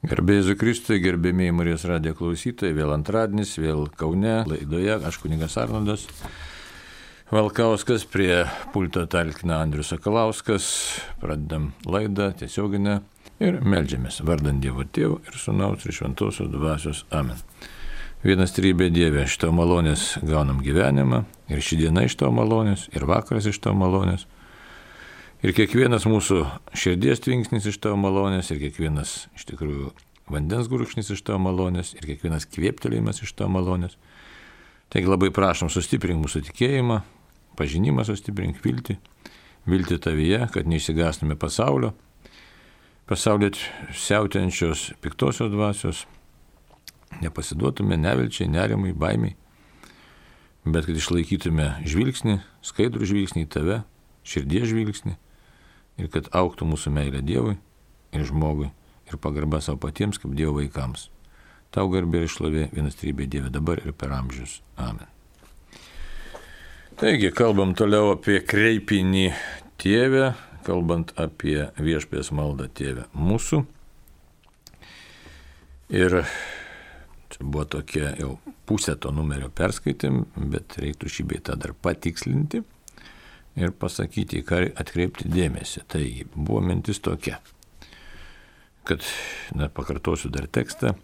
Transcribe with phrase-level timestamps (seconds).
[0.00, 6.06] Gerbėjai Kristui, gerbėmiai Marijos radijo klausytojai, vėl antradienis, vėl Kaune, laidoje, aš kunigas Arnoldas
[7.30, 10.70] Valkauskas, prie pulto talkina Andrius Sakalauskas,
[11.20, 12.96] pradedam laidą tiesioginę
[13.44, 17.38] ir melžiamės vardant Dievo Tėvų ir Sūnaus ir Šventosios Dvasios Amen.
[18.24, 23.04] Vienas trybė Dieve, iš to malonės gaunam gyvenimą ir ši diena iš to malonės ir
[23.04, 24.24] vakaras iš to malonės.
[25.40, 26.42] Ir kiekvienas mūsų
[26.76, 29.86] širdies tvinksnis iš tavo malonės, ir kiekvienas iš tikrųjų
[30.28, 33.94] vandens gurkšnis iš tavo malonės, ir kiekvienas kvieptelėjimas iš tavo malonės.
[34.92, 36.98] Taigi labai prašom sustiprink mūsų tikėjimą,
[37.56, 38.98] pažinimą sustiprink viltį,
[39.64, 41.94] viltį tavyje, kad neišsigastume pasaulio,
[43.08, 43.48] pasaulio
[43.96, 46.04] siautėjančios piktosios dvasios,
[47.24, 49.38] nepasiduotume nevilčiai, nerimui, baimiai,
[50.68, 53.80] bet kad išlaikytume žvilgsnį, skaidrų žvilgsnį į tave,
[54.20, 55.16] širdies žvilgsnį
[56.00, 57.56] ir kad auktų mūsų meilė Dievui
[58.16, 58.70] ir žmogui
[59.10, 61.08] ir pagarba savo patiems kaip Dievo vaikams.
[61.70, 64.58] Tau garbė ir šlovė vienas trybė Dieve dabar ir per amžius.
[64.80, 65.06] Amen.
[67.00, 69.30] Taigi, kalbam toliau apie kreipinį
[69.80, 70.32] tėvę,
[70.66, 73.62] kalbant apie viešpės maldą tėvę mūsų.
[75.96, 76.20] Ir
[77.30, 78.34] čia buvo tokia jau
[78.68, 82.62] pusė to numerio perskaitėm, bet reiktų šį beitą dar patikslinti
[83.58, 85.84] ir pasakyti, ką atkreipti dėmesį.
[85.90, 87.40] Tai buvo mintis tokia,
[88.88, 89.04] kad,
[89.56, 90.94] na, pakartosiu dar tekstą,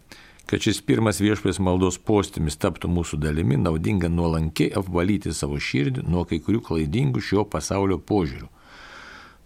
[0.47, 6.23] kad šis pirmas viešpės maldos postimis taptų mūsų dalimi, naudinga nuolankiai apvalyti savo širdį nuo
[6.27, 8.47] kai kurių klaidingų šio pasaulio požiūrių.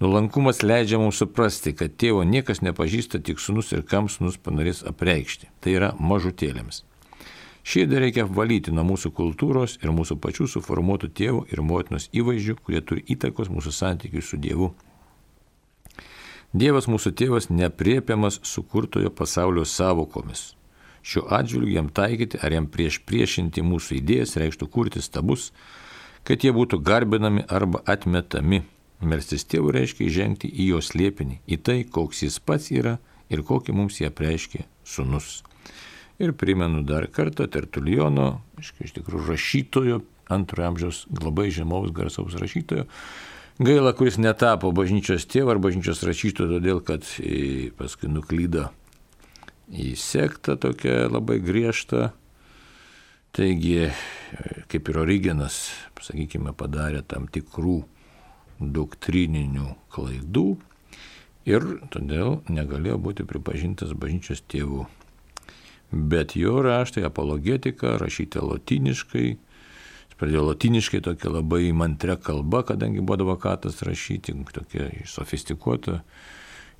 [0.01, 5.51] Nuolankumas leidžia mums suprasti, kad tėvo niekas nepažįsta tik sunus ir kam sunus panorės apreikšti.
[5.61, 6.81] Tai yra mažutėlėms.
[7.61, 12.81] Širdį reikia valyti nuo mūsų kultūros ir mūsų pačių suformuotų tėvų ir motinos įvaizdžių, kurie
[12.81, 14.71] turi įtakos mūsų santykiui su Dievu.
[16.51, 20.55] Dievas mūsų tėvas nepriepiamas sukurtojo pasaulio savokomis.
[21.01, 25.51] Šiuo atžvilgiu jam taikyti ar jam prieš priešinti mūsų idėjas reikštų kurti stabus,
[26.27, 28.63] kad jie būtų garbinami arba atmetami.
[29.01, 32.99] Melstis tėvų reiškia įžengti į jo slėpinį, į tai, koks jis pats yra
[33.33, 35.41] ir kokį mums jie reiškia sunus.
[36.21, 42.85] Ir primenu dar kartą Tertulijono, iš tikrųjų rašytojo, antrojo amžiaus labai žemaus garsaus rašytojo.
[43.61, 47.07] Gaila, kuris netapo bažnyčios tėvą ar bažnyčios rašytojo, todėl kad
[47.77, 48.69] paskui nuklydo
[49.71, 52.11] į sektą tokią labai griežtą.
[53.31, 53.89] Taigi,
[54.69, 55.59] kaip ir Origenas,
[56.03, 57.79] sakykime, padarė tam tikrų
[58.61, 60.47] doktrininių klaidų
[61.49, 64.85] ir todėl negalėjo būti pripažintas bažnyčios tėvų
[65.91, 69.25] bet jo raštai, apologetika, rašyti latiniškai.
[69.31, 76.01] Jis pradėjo latiniškai tokia labai mantre kalba, kadangi buvo advokatas rašyti, tokia sofistikuota,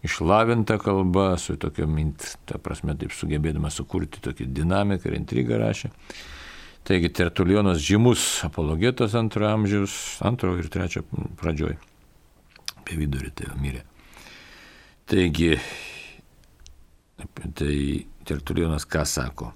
[0.04, 5.92] išlavinta kalba, su tokia mint, ta prasme, taip sugebėdama sukurti tokį dinamiką ir intrigą rašė.
[6.88, 9.94] Taigi Tertulionas žymus apologetas antro amžiaus,
[10.26, 11.04] antro ir trečio
[11.38, 11.76] pradžioj,
[12.80, 13.84] apie vidurį tai mirė.
[15.12, 15.52] Taigi,
[17.54, 17.76] tai
[18.28, 19.52] Tertulionas ką sako?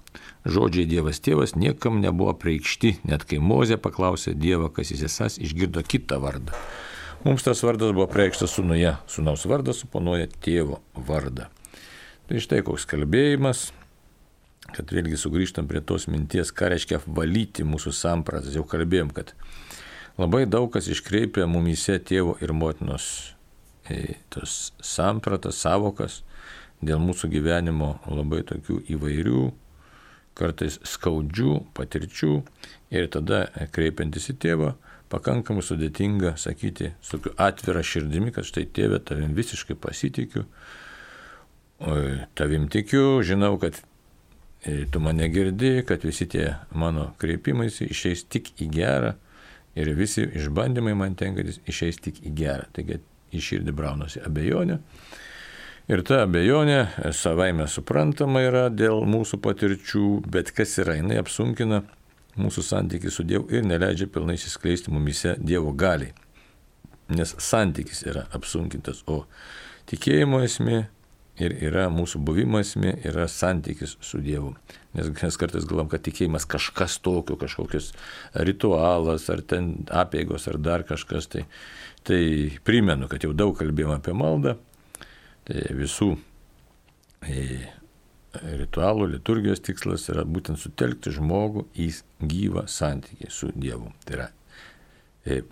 [0.46, 5.82] Žodžiai Dievas tėvas niekam nebuvo preikšti, net kai Mozė paklausė Dievą, kas jis esas, išgirdo
[5.86, 6.54] kitą vardą.
[7.26, 11.48] Mums tas vardas buvo preikštas sunuje, sunaus vardas suponuoja tėvo vardą.
[12.26, 13.70] Tai štai koks kalbėjimas,
[14.74, 18.54] kad vėlgi sugrįžtam prie tos minties, ką reiškia valyti mūsų sampratas.
[18.54, 19.32] Jau kalbėjom, kad
[20.18, 23.08] labai daug kas iškreipia mumise tėvo ir motinos
[23.90, 26.22] e, tos sampratas, savokas
[26.84, 29.44] dėl mūsų gyvenimo labai tokių įvairių,
[30.36, 32.32] kartais skaudžių patirčių
[32.92, 34.74] ir tada kreipiantis į tėvą,
[35.12, 40.44] pakankamai sudėtinga sakyti su tokiu atvira širdimi, kad štai tėvė tavim visiškai pasitikiu,
[42.36, 43.78] tavim tikiu, žinau, kad
[44.64, 49.14] e, tu mane girdi, kad visi tie mano kreipimais išeis tik į gerą
[49.76, 52.68] ir visi išbandymai man tenkantis išeis tik į gerą.
[52.76, 53.00] Taigi
[53.36, 54.80] į širdį braunosi abejonė
[55.86, 56.80] Ir ta abejonė
[57.14, 61.84] savaime suprantama yra dėl mūsų patirčių, bet kas yra, jinai apsunkina
[62.34, 66.10] mūsų santykį su Dievu ir neleidžia pilnai įsiskleisti mumise Dievo galiai.
[67.14, 69.28] Nes santykis yra apsunkintas, o
[69.86, 70.88] tikėjimo esmė
[71.38, 74.56] ir yra mūsų buvimo esmė, yra santykis su Dievu.
[74.98, 77.92] Nes mes kartais galvom, kad tikėjimas kažkas tokio, kažkokios
[78.34, 81.30] ritualas, ar ten apėgos, ar dar kažkas.
[81.30, 81.46] Tai,
[82.02, 82.24] tai
[82.66, 84.58] primenu, kad jau daug kalbėjome apie maldą
[85.48, 86.14] visų
[87.26, 87.42] e,
[88.60, 91.90] ritualų, liturgijos tikslas yra būtent sutelkti žmogų į
[92.20, 93.92] gyvą santykį su Dievu.
[94.04, 94.28] Tai yra
[95.24, 95.42] e,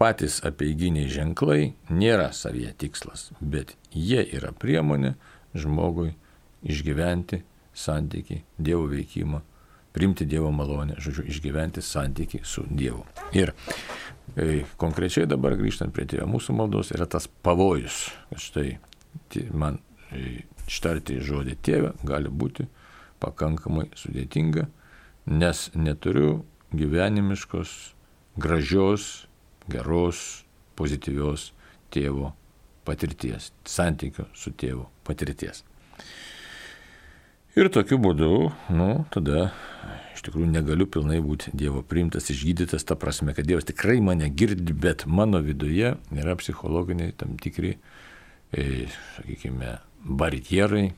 [0.00, 5.14] patys apieiginiai ženklai nėra savyje tikslas, bet jie yra priemonė
[5.54, 6.14] žmogui
[6.62, 7.42] išgyventi
[7.74, 9.42] santyki, Dievo veikimą,
[9.92, 13.04] priimti Dievo malonę, žodžiu, išgyventi santyki su Dievu.
[13.36, 13.52] Ir
[14.80, 18.78] konkrečiai dabar grįžtant prie tėvio mūsų maldos yra tas pavojus, štai
[19.52, 19.80] man
[20.68, 22.66] ištarti žodį tėvę gali būti
[23.22, 24.66] pakankamai sudėtinga,
[25.26, 26.42] nes neturiu
[26.72, 27.74] gyvenimiškos,
[28.40, 29.26] gražios,
[29.68, 30.44] geros,
[30.76, 31.50] pozityvios
[31.92, 32.32] tėvo
[32.88, 35.62] patirties, santykių su tėvu patirties.
[37.52, 39.50] Ir tokiu būdu, nu, tada
[40.22, 44.72] iš tikrųjų negaliu pilnai būti Dievo priimtas, išgydytas, ta prasme, kad Dievas tikrai mane girdi,
[44.72, 47.78] bet mano viduje yra psichologiniai tam tikri,
[48.54, 48.86] e,
[49.16, 50.92] sakykime, barjerai,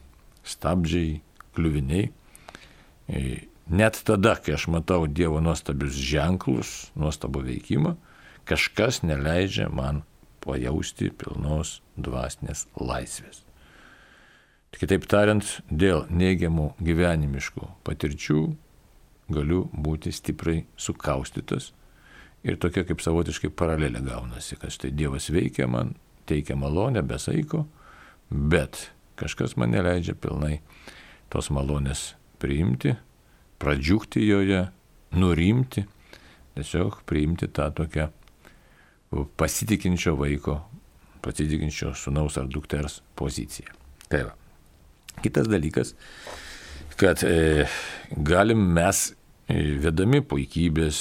[0.44, 1.22] stabdžiai,
[1.56, 2.10] kliuviniai.
[3.08, 7.94] E, net tada, kai aš matau Dievo nuostabius ženklus, nuostabų veikimą,
[8.44, 10.02] kažkas neleidžia man
[10.44, 13.40] pajausti pilnos dvasinės laisvės.
[14.74, 18.42] Kitaip tariant, dėl neigiamų gyvenimiškų patirčių
[19.32, 21.72] galiu būti stipriai sukaustytas
[22.44, 25.94] ir tokia kaip savotiškai paralelė gaunasi, kad štai Dievas veikia man,
[26.28, 27.64] teikia malonę besaiko,
[28.30, 28.90] bet
[29.20, 30.58] kažkas man neleidžia pilnai
[31.32, 32.12] tos malonės
[32.42, 32.94] priimti,
[33.62, 34.66] pradžiūkti joje,
[35.16, 35.86] nurimti,
[36.54, 38.10] tiesiog priimti tą tokią
[39.38, 40.58] pasitikinčio vaiko,
[41.24, 43.72] pasitikinčio sunaus ar dukters poziciją.
[44.10, 44.34] Tai va.
[45.22, 45.94] Kitas dalykas,
[46.98, 47.66] kad e,
[48.16, 49.06] galim mes
[49.48, 51.00] e, vedami puikybės,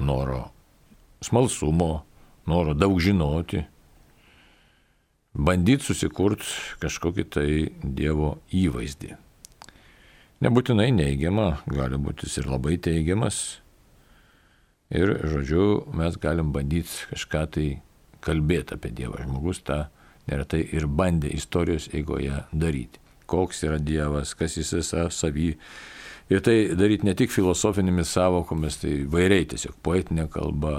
[0.00, 0.48] noro
[1.24, 2.04] smalsumo,
[2.46, 3.64] noro daug žinoti,
[5.34, 7.48] bandyti susikurti kažkokį tai
[7.82, 9.14] Dievo įvaizdį.
[10.44, 13.60] Nebūtinai neigiama, gali būti ir labai teigiamas.
[14.94, 17.68] Ir, žodžiu, mes galim bandyti kažką tai
[18.24, 19.22] kalbėti apie Dievą.
[19.24, 19.86] Žmogus tą
[20.28, 23.03] neretai ir bandė istorijos eigoje daryti.
[23.30, 25.54] Koks yra Dievas, kas jis yra savy.
[26.32, 30.74] Ir tai daryti ne tik filosofinėmis savokomis, tai vairiai tiesiog poetinė kalba,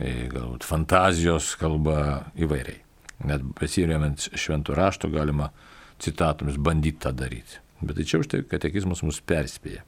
[0.00, 1.98] galbūt fantazijos kalba
[2.34, 2.80] įvairiai.
[3.30, 5.52] Net besiremiant šventų rašto galima
[6.02, 7.60] citatomis bandyti tą daryti.
[7.82, 9.86] Bet tai čia už tai katekizmas mus perspėja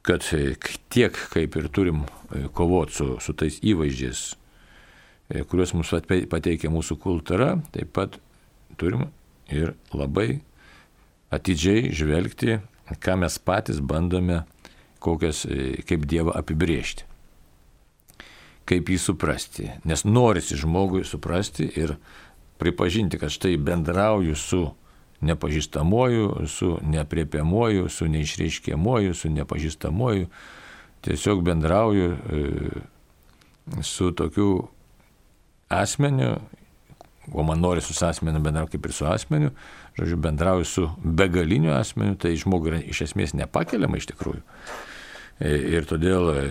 [0.00, 0.54] kad e,
[0.88, 1.98] tiek kaip ir turim
[2.32, 4.22] e, kovoti su, su tais įvaizdžiais,
[5.30, 5.92] E, kuriuos mums
[6.30, 8.16] pateikia mūsų kultūra, taip pat
[8.80, 9.06] turim
[9.50, 10.40] ir labai
[11.30, 12.58] atidžiai žvelgti,
[12.98, 14.42] ką mes patys bandome,
[15.00, 17.06] kokias, e, kaip Dievą apibriežti,
[18.68, 19.70] kaip jį suprasti.
[19.84, 21.96] Nes norisi žmogui suprasti ir
[22.60, 24.62] pripažinti, kad štai bendrauju su
[25.20, 30.26] nepažįstamuoju, su nepriepiamuoju, su neišreiškiamuoju, su nepažįstamuoju,
[31.00, 32.44] tiesiog bendrauju e,
[33.82, 34.68] su tokiu
[35.68, 36.36] asmeniu,
[37.32, 39.50] o man nori su asmeniu bendrauti kaip ir su asmeniu,
[39.98, 44.42] žodžiu, bendrauju su begaliniu asmeniu, tai žmogui yra iš esmės nepakeliama iš tikrųjų.
[45.40, 46.44] E, ir todėl e,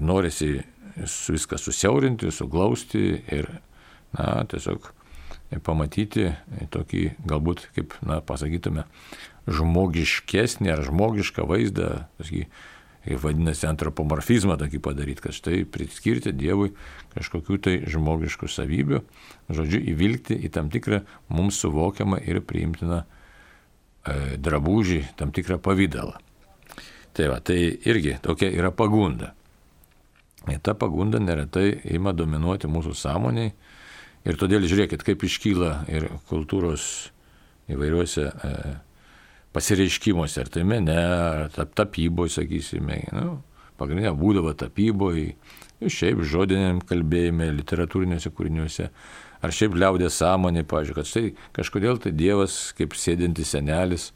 [0.00, 0.60] norisi
[1.00, 3.48] viską susiaurinti, suglausti ir,
[4.16, 4.90] na, tiesiog
[5.66, 6.30] pamatyti
[6.70, 8.84] tokį, galbūt, kaip, na, pasakytume,
[9.50, 11.90] žmogiškesnį ar žmogišką vaizdą,
[12.20, 12.46] tasgi,
[13.18, 16.70] vadinasi, antropomorfizmą tokį padaryti, kad štai priskirti Dievui
[17.14, 19.00] kažkokių tai žmogiškų savybių,
[19.50, 21.02] žodžiu, įvilgti į tam tikrą
[21.32, 26.18] mums suvokiamą ir priimtiną e, drabužį, tam tikrą pavydalą.
[27.16, 27.58] Tai va, tai
[27.90, 29.32] irgi tokia yra pagunda.
[30.48, 33.50] Ir ta pagunda neretai ima dominuoti mūsų sąmoniai.
[34.28, 37.10] Ir todėl žiūrėkit, kaip iškyla ir kultūros
[37.72, 38.54] įvairiuose e,
[39.54, 43.02] pasireiškimuose, ar tai mene, ar tapyboje, sakysime.
[43.16, 43.40] Nu,
[43.80, 45.34] pagrindinė būdavo tapyboje,
[45.80, 48.90] šiaip žodiniam kalbėjime, literatūrinėse kūriniuose,
[49.40, 51.26] ar šiaip liaudės sąmonė, pažiūrėjau, kad štai
[51.56, 54.10] kažkodėl tai Dievas, kaip sėdintis senelis,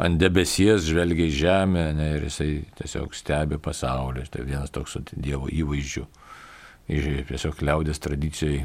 [0.00, 4.26] ant debesies žvelgia į žemę ne, ir jisai tiesiog stebi pasaulį.
[4.32, 6.04] Tai vienas toks Dievo įvaizdžių.
[6.90, 8.64] Ir tiesiog liaudės tradicijai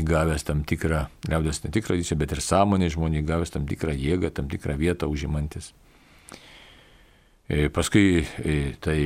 [0.00, 4.32] įgavęs tam tikrą, liaudės ne tik tradiciją, bet ir sąmonė žmonių įgavęs tam tikrą jėgą,
[4.34, 5.72] tam tikrą vietą užimantis.
[7.48, 8.98] E, paskui e, tai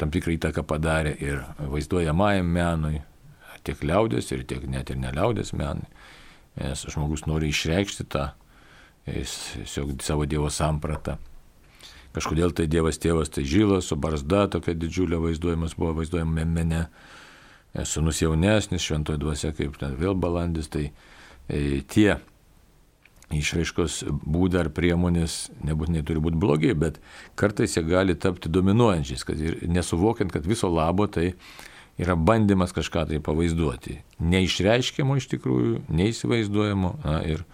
[0.00, 3.00] tam tikrą įtaką padarė ir vaizduojamajam menui,
[3.64, 5.88] tiek liaudės ir tiek net ir neliaudės menui.
[6.60, 8.30] Nes žmogus nori išreikšti tą
[10.02, 11.16] savo Dievo sampratą.
[12.10, 16.86] Kažkodėl tai Dievas tėvas tai žylas, su barzda tokia didžiulė vaizduojamas buvo vaizduojama mene.
[17.74, 20.88] Sūnus jaunesnis, šventoji dvasia kaip ten vėl balandis, tai
[21.46, 22.16] e, tie
[23.30, 26.98] išraiškos būdai ar priemonės nebūtinai turi būti blogi, bet
[27.38, 31.30] kartais jie gali tapti dominuojančiais, kad ir nesuvokiant, kad viso labo tai
[32.00, 34.00] yra bandymas kažką tai pavaizduoti.
[34.24, 37.44] Neišreiškiamo iš tikrųjų, neįsivaizduojamo na, ir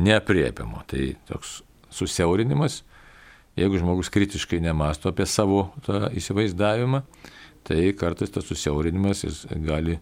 [0.00, 0.84] neapriepiamo.
[0.88, 1.60] Tai toks
[1.92, 2.80] susiaurinimas,
[3.58, 7.02] jeigu žmogus kritiškai nemasto apie savo tą įsivaizdavimą,
[7.68, 9.98] tai kartais tas susiaurinimas jis gali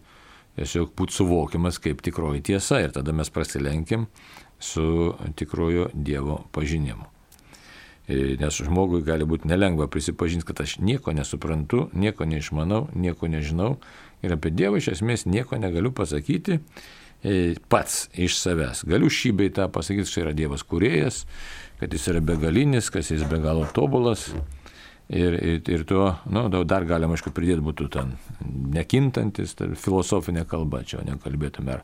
[0.57, 4.07] tiesiog būti suvokiamas kaip tikroji tiesa ir tada mes prasilenkim
[4.61, 7.07] su tikrojo Dievo pažinimu.
[8.07, 13.75] E, nes žmogui gali būti nelengva prisipažinti, kad aš nieko nesuprantu, nieko neišmanau, nieko nežinau
[14.25, 18.83] ir apie Dievą iš esmės nieko negaliu pasakyti e, pats iš savęs.
[18.89, 21.23] Galiu šį bei tą pasakyti, kad yra Dievas kuriejas,
[21.79, 24.29] kad jis yra begalinis, kad jis be galo tobulas.
[25.11, 28.13] Ir, ir, ir tuo, nu, dar galima, aišku, pridėti būtų ten
[28.71, 31.81] nekintantis, tai filosofinė kalba, čia nekalbėtume ar,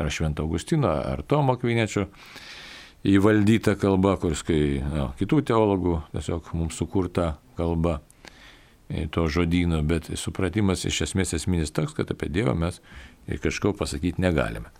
[0.00, 2.06] ar Švento Augustino, ar Tomo Kviniečio
[3.04, 7.98] įvaldyta kalba, kuris kai na, kitų teologų tiesiog mums sukurta kalba
[8.88, 12.80] e, to žodino, bet supratimas iš esmės esminis toks, kad apie Dievą mes
[13.44, 14.72] kažko pasakyti negalime.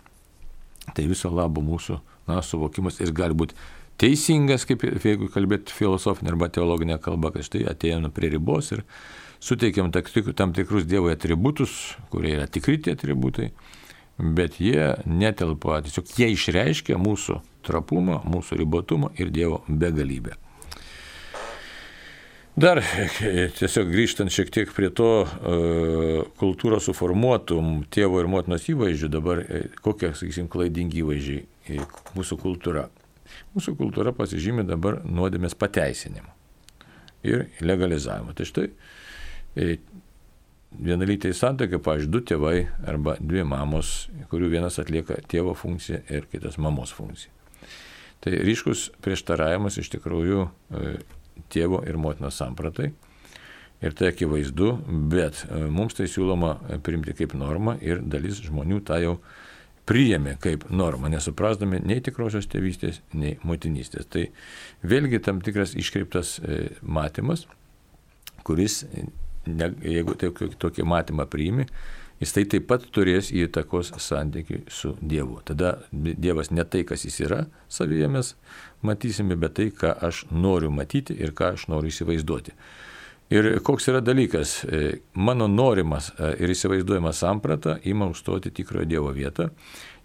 [0.97, 3.57] Tai viso labo mūsų na, suvokimas ir gali būti
[4.01, 8.83] teisingas, kaip jeigu kalbėt filosofinė arba teologinė kalba, kad štai atėjome prie ribos ir
[9.41, 13.51] suteikėm tam tikrus Dievo atributus, kurie yra tikri tie atributai,
[14.17, 20.37] bet jie netelpa, tiesiog jie išreiškia mūsų trapumą, mūsų ribotumą ir Dievo begalybę.
[22.61, 22.81] Dar
[23.57, 25.53] tiesiog grįžtant šiek tiek prie to e,
[26.37, 27.61] kultūros suformuotų
[27.95, 31.85] tėvo ir motinos įvaizdžių, dabar e, kokie, sakysim, klaidingi įvaizdžiai e,
[32.17, 32.89] mūsų kultūra.
[33.51, 36.31] Mūsų kultūra pasižymė dabar nuodėmės pateisinimu
[37.27, 38.33] ir legalizavimu.
[38.37, 38.69] Tai štai
[40.79, 42.55] vienalytėje santokai, pavyzdžiui, du tėvai
[42.87, 47.33] arba dvi mamos, kurių vienas atlieka tėvo funkciją ir kitas mamos funkciją.
[48.21, 50.91] Tai ryškus prieštaravimas iš tikrųjų e,
[51.51, 52.91] tėvo ir motinos sampratai.
[53.81, 54.75] Ir tai akivaizdu,
[55.09, 56.53] bet e, mums tai siūloma
[56.85, 59.15] priimti kaip normą ir dalis žmonių tą jau
[59.89, 64.07] priėmė kaip normą, nesuprasdami nei tikrosios tėvystės, nei motinystės.
[64.11, 64.27] Tai
[64.85, 67.47] vėlgi tam tikras iškreiptas e, matymas,
[68.47, 68.83] kuris,
[69.47, 71.67] ne, jeigu taip, tokį matymą priimi,
[72.21, 75.41] jis tai taip pat turės įtakos santykiui su Dievu.
[75.45, 78.35] Tada Dievas ne tai, kas jis yra, savyje mes
[78.85, 82.53] matysime, bet tai, ką aš noriu matyti ir ką aš noriu įsivaizduoti.
[83.31, 89.13] Ir koks yra dalykas, e, mano norimas e, ir įsivaizduojamas samprata ima užstoti tikrojo Dievo
[89.15, 89.49] vietą.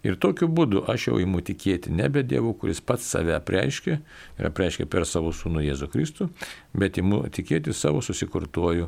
[0.07, 3.97] Ir tokiu būdu aš jau imu tikėti nebe Dievu, kuris pats save apreiškia
[4.39, 6.29] ir apreiškia per savo sūnų Jėzų Kristų,
[6.77, 8.87] bet imu tikėti savo susikurtuoju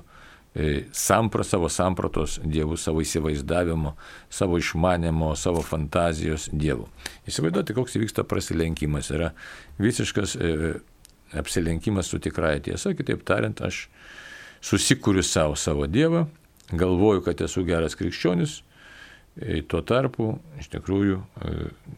[0.55, 3.91] E, sampra, savo sampratos dievų, savo įsivaizdavimo,
[4.33, 6.87] savo išmanimo, savo fantazijos dievų.
[7.29, 9.11] Įsivaizduoti, koks įvyksta prasilenkimas.
[9.13, 9.29] Yra
[9.77, 10.71] visiškas e,
[11.37, 13.85] apsilenkimas su tikrąja tiesa, kitaip tariant, aš
[14.61, 16.25] susikuriu savo savo dievą,
[16.71, 18.59] galvoju, kad esu geras krikščionis,
[19.39, 21.57] e, tuo tarpu iš tikrųjų e,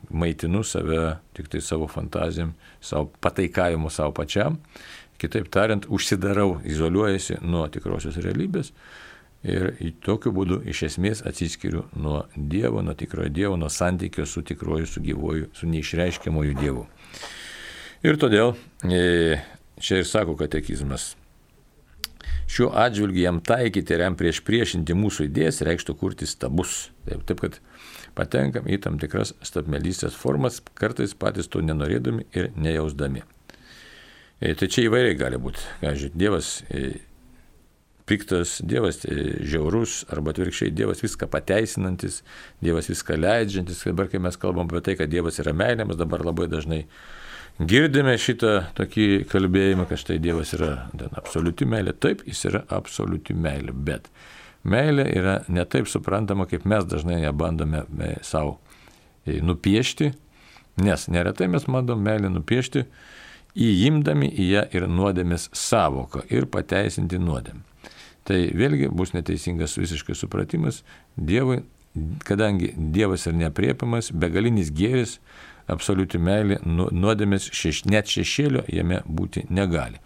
[0.09, 4.59] maitinu save tik tai savo fantazijom, savo pataikavimu savo pačiam
[5.21, 8.71] Kitaip tariant, užsidarau, izoliuojasi nuo tikrosios realybės
[9.45, 9.67] ir
[10.05, 15.01] tokiu būdu iš esmės atsiskiriu nuo Dievo, nuo tikrojo Dievo, nuo santykio su tikroju, su
[15.01, 16.85] gyvoju, su neišreiškiamoju Dievu.
[18.05, 19.37] Ir todėl e,
[19.77, 21.11] čia ir sako katekizmas.
[22.51, 26.89] Šiuo atžvilgiu jam taikyti ir jam prieš priešinti mūsų idėjas reikštų kurti stabus.
[27.07, 27.59] Taip, taip kad
[28.17, 33.23] patenkam į tam tikras stabmelystės formas, kartais patys to nenorėdami ir nejausdami.
[34.41, 35.63] E, tai čia įvairiai gali būti.
[35.85, 36.97] Žiūrėk, Dievas e,
[38.09, 42.21] piktas, Dievas e, žiaurus, arba atvirkščiai Dievas viską pateisinantis,
[42.63, 43.83] Dievas viską leidžiantis.
[43.87, 46.83] Dabar, kai mes kalbam apie tai, kad Dievas yra meilė, mes dabar labai dažnai
[47.59, 51.93] girdime šitą tokį kalbėjimą, kad štai Dievas yra ten absoliuti meilė.
[51.93, 54.09] Taip, jis yra absoliuti meilė, bet
[54.63, 57.85] meilė yra ne taip suprantama, kaip mes dažnai ją bandome
[58.25, 58.59] savo
[59.25, 60.11] nupiešti,
[60.81, 62.85] nes neretai mes bandom meilę nupiešti
[63.57, 67.65] įimdami į ją ir nuodėmės savoką ir pateisinti nuodėmę.
[68.23, 70.83] Tai vėlgi bus neteisingas visiškai supratimas
[71.17, 71.63] Dievui,
[72.23, 75.17] kadangi Dievas yra nepriepiamas, begalinis gėris,
[75.73, 80.01] absoliuti meilė, nu, nuodėmės šeš, net šešėlio jame būti negali.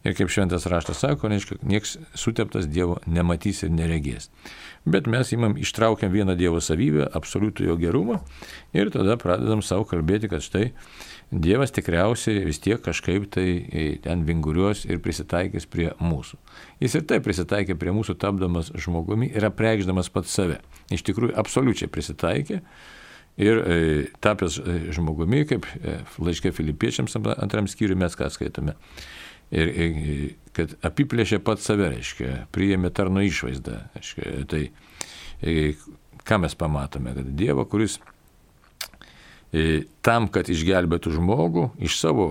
[0.00, 4.30] Ir kaip šventas raštas sako, reiškia, nieks suteptas Dievo nematys ir neregės.
[4.88, 8.22] Bet mes įmam, ištraukiam vieną Dievo savybę, absoliutų jo gerumą
[8.72, 10.70] ir tada pradedam savo kalbėti, kad štai
[11.30, 16.40] Dievas tikriausiai vis tiek kažkaip tai e, ten vinguriuos ir prisitaikys prie mūsų.
[16.82, 20.58] Jis ir taip prisitaikė prie mūsų, tapdamas žmogumi ir apreikšdamas pats save.
[20.90, 22.58] Iš tikrųjų, absoliučiai prisitaikė
[23.40, 28.76] ir e, tapęs e, žmogumi, kaip e, laiškė filipiečiams antram skyriui mes ką skaitome.
[29.50, 33.80] ir, ir kad apiplėšė pat save, reiškia, priėmė tarno išvaizdą.
[33.96, 34.62] Reiškia, tai
[36.26, 37.98] ką mes pamatome, kad Dievą, kuris
[40.06, 42.28] tam, kad išgelbėtų žmogų iš savo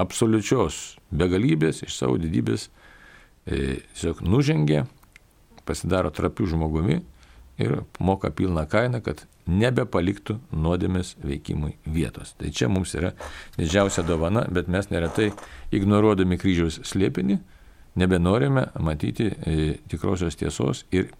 [0.00, 2.70] absoliučios begalybės, iš savo didybės,
[3.46, 4.86] tiesiog nužengė,
[5.68, 7.02] pasidaro trapių žmogumi
[7.62, 12.34] ir moka pilną kainą, kad nebepaliktų nuodėmės veikimui vietos.
[12.38, 13.12] Tai čia mums yra
[13.56, 15.32] didžiausia dovana, bet mes neretai
[15.74, 17.40] ignoruodami kryžiaus slėpinį
[17.94, 21.10] nebenorime matyti e, tikrosios tiesos ir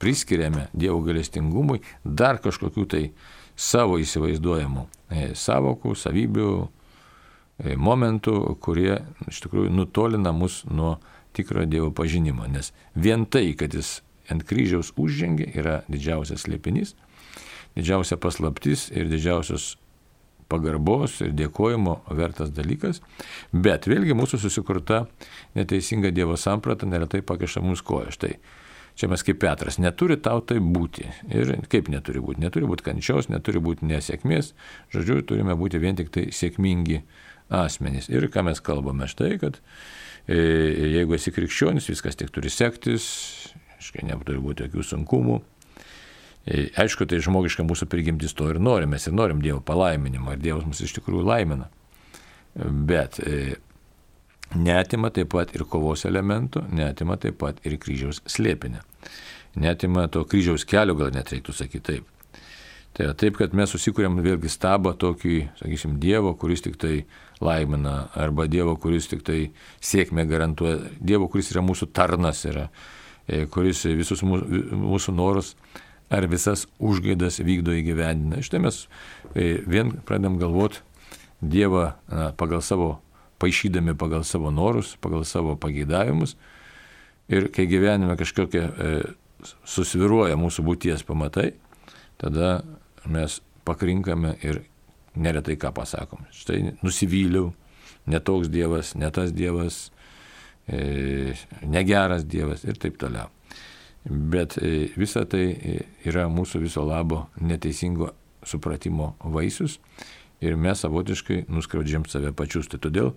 [0.00, 3.02] priskiriame Dievo galestingumui dar kažkokių tai
[3.56, 6.52] savo įsivaizduojamų e, savokų, savybių,
[7.60, 10.96] e, momentų, kurie iš tikrųjų nutolina mus nuo
[11.36, 12.48] tikro Dievo pažinimo.
[12.48, 14.00] Nes vien tai, kad jis
[14.32, 16.94] ant kryžiaus užžengė, yra didžiausias slėpinys
[17.78, 19.74] didžiausia paslaptis ir didžiausios
[20.50, 22.98] pagarbos ir dėkojimo vertas dalykas,
[23.52, 25.04] bet vėlgi mūsų susikurta
[25.58, 28.10] neteisinga Dievo samprata neretai pakeša mums koją.
[28.16, 28.34] Štai
[28.98, 31.06] čia mes kaip Petras, neturi tau tai būti.
[31.32, 32.42] Ir kaip neturi būti?
[32.42, 34.52] Neturi būti kančios, neturi būti nesėkmės,
[34.92, 37.00] žodžiu, turime būti vien tik tai sėkmingi
[37.62, 38.10] asmenys.
[38.12, 39.56] Ir ką mes kalbame štai, kad
[40.26, 40.36] e,
[40.98, 43.06] jeigu esi krikščionis, viskas tik turi sektis,
[43.78, 45.40] aiškiai, neturi būti jokių sunkumų,
[46.48, 50.66] aišku, tai žmogiška mūsų prigimtis to ir norim, mes ir norim Dievo palaiminimo, ir Dievas
[50.66, 51.68] mus iš tikrųjų laimina.
[52.54, 53.56] Bet e,
[54.56, 58.82] netima taip pat ir kovos elementų, netima taip pat ir kryžiaus slėpinę.
[59.60, 62.08] Netima to kryžiaus kelio, gal net reiktų sakyti taip.
[62.90, 67.04] Tai yra taip, kad mes susikūrėm vėlgi stabą tokį, sakysim, Dievo, kuris tik tai
[67.42, 69.38] laimina, arba Dievo, kuris tik tai
[69.78, 72.66] sėkmę garantuoja, Dievo, kuris yra mūsų tarnas, yra,
[73.28, 75.54] e, kuris visus mūsų, mūsų norus
[76.10, 78.42] ar visas užgaidas vykdo įgyvendina.
[78.42, 78.84] Štai mes
[79.34, 80.82] e, vien pradedam galvoti
[81.40, 81.94] Dievą
[82.36, 82.98] pagal savo,
[83.40, 86.34] paaišydami pagal savo norus, pagal savo pageidavimus.
[87.32, 88.90] Ir kai gyvenime kažkokie e,
[89.64, 91.52] susviruoja mūsų būties pamatai,
[92.20, 92.58] tada
[93.08, 94.60] mes pakrinkame ir
[95.14, 96.26] neretai ką pasakom.
[96.34, 97.52] Štai nusivyliau,
[98.10, 99.88] netoks Dievas, ne tas Dievas,
[100.68, 103.30] e, negeras Dievas ir taip toliau.
[104.04, 105.74] Bet e, visa tai e,
[106.08, 108.14] yra mūsų viso labo neteisingo
[108.48, 109.76] supratimo vaisius
[110.40, 112.70] ir mes savotiškai nuskriaudžiam save pačius.
[112.72, 113.12] Tai todėl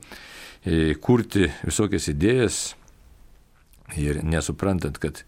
[0.65, 2.60] e, kurti visokias idėjas
[4.00, 5.24] ir nesuprantant, kad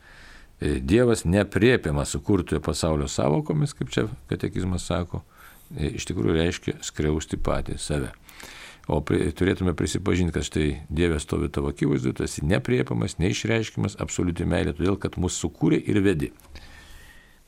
[0.55, 5.19] Dievas nepriepiamas sukurtojo pasaulio savokomis, kaip čia katekizmas sako,
[5.75, 8.13] iš tikrųjų reiškia skriausti patį save.
[8.85, 14.75] O turėtume prisipažinti, kad štai Dievas stovi tavo akivaizdu, tu esi nepriepamas, neišreiškimas, absoliuti meilė,
[14.77, 16.29] todėl kad mūsų sukūrė ir vedi.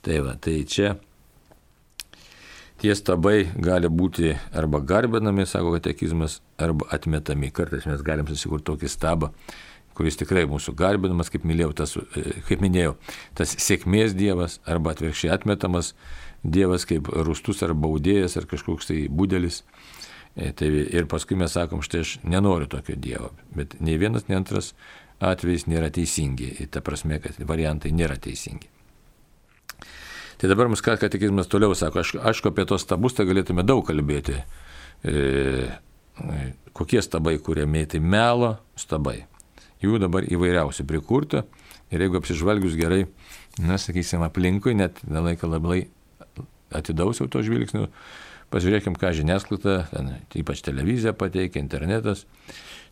[0.01, 0.95] Tai va, tai čia
[2.81, 7.51] tie stabai gali būti arba garbinami, sako katekizmas, arba atmetami.
[7.53, 9.31] Kartais mes galim susikurti tokį stabą,
[9.97, 12.95] kuris tikrai mūsų garbinamas, kaip, minėjau, tas, e, kaip minėjau,
[13.37, 15.93] tas sėkmės Dievas, arba atvirkščiai atmetamas
[16.45, 19.63] Dievas kaip rustus ar baudėjas ar kažkoks tai būdelis.
[20.37, 24.37] E, tai ir paskui mes sakom, štai aš nenoriu tokio Dievo, bet nei vienas, nei
[24.37, 24.75] antras
[25.17, 28.69] atvejais nėra teisingi, ta prasme, kad variantai nėra teisingi.
[30.37, 33.81] Tai dabar mums ką katekizmas toliau sako, aš, aišku, apie tos stabus tai galėtume daug
[33.87, 34.37] kalbėti.
[35.01, 35.15] E,
[36.21, 36.43] e,
[36.77, 39.23] kokie stabai kuriami, tai melo stabai.
[39.81, 41.47] Jų dabar įvairiausių prikurta
[41.89, 43.07] ir jeigu apsižvalgius gerai,
[43.57, 45.87] na, sakysim, aplinkui, net nelaiką labai
[46.77, 47.87] atidausiau to žvilgsniu,
[48.53, 52.23] Pažiūrėkim, ką žiniasklaida, ten, ypač televizija pateikia, internetas.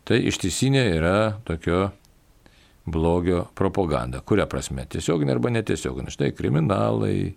[0.06, 1.16] Tai ištisinė yra
[1.48, 1.88] tokio
[2.86, 4.20] blogio propaganda.
[4.20, 4.84] Kuria prasme?
[4.86, 6.12] Tiesioginė arba netiesioginė.
[6.12, 7.32] Štai kriminalai,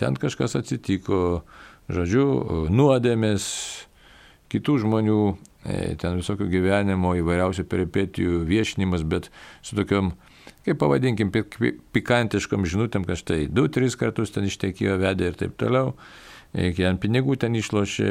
[0.00, 1.44] ten kažkas atsitiko,
[1.92, 2.26] žodžiu,
[2.72, 3.46] nuodėmės,
[4.52, 5.20] kitų žmonių,
[6.00, 9.30] ten visokių gyvenimo įvairiausių peripetijų viešinimas, bet
[9.64, 10.14] su tokiam,
[10.66, 11.30] kaip pavadinkim,
[11.94, 15.94] pikantiškom žinutėm, kad štai du, tris kartus ten ištekėjo vedė ir taip toliau
[16.54, 18.10] ant pinigų ten išlošė,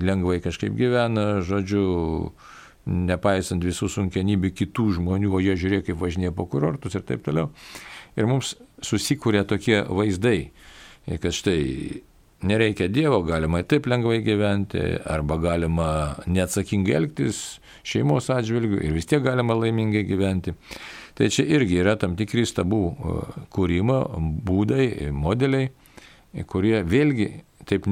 [0.00, 2.32] lengvai kažkaip gyvena, žodžiu,
[2.86, 7.50] nepaisant visų sunkianybių kitų žmonių, o jie žiūrėjo, kaip važinėja po kurortus ir taip toliau.
[8.16, 10.52] Ir mums susikūrė tokie vaizdai,
[11.20, 11.60] kad štai
[12.46, 15.88] nereikia Dievo, galima taip lengvai gyventi, arba galima
[16.26, 17.42] neatsakingai elgtis
[17.86, 20.54] šeimos atžvilgių ir vis tiek galima laimingai gyventi.
[21.16, 23.18] Tai čia irgi yra tam tikri stabų e,
[23.54, 24.00] kūrimo
[24.44, 25.70] būdai, modeliai,
[26.50, 27.30] kurie vėlgi
[27.66, 27.86] taip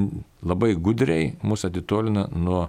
[0.45, 2.69] labai gudriai mus atitolina nuo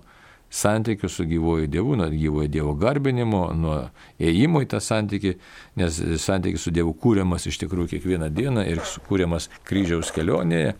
[0.55, 3.77] santykių su gyvoju Dievu, nuo gyvojo Dievo garbinimo, nuo
[4.21, 5.33] ėjimo į tą santykį,
[5.81, 10.75] nes santykis su Dievu kūriamas iš tikrųjų kiekvieną dieną ir kūriamas kryžiaus kelionėje.